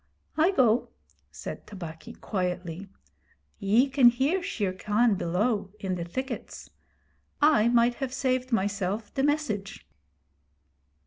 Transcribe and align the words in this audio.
'I 0.35 0.51
go,' 0.53 0.89
said 1.29 1.67
Tabaqui, 1.67 2.13
quietly. 2.13 2.87
'Ye 3.59 3.87
can 3.87 4.09
hear 4.09 4.41
Shere 4.41 4.73
Khan 4.73 5.13
below 5.13 5.69
in 5.79 5.93
the 5.93 6.03
thickets. 6.03 6.71
I 7.39 7.67
might 7.67 7.93
have 8.01 8.11
saved 8.11 8.51
myself 8.51 9.13
the 9.13 9.21
message.' 9.21 9.85